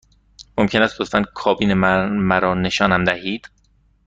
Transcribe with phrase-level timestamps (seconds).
[0.57, 3.47] ممکن است لطفاً کابین مرا نشانم دهید؟